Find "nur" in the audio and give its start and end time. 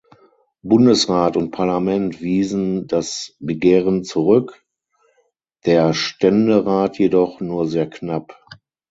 7.39-7.67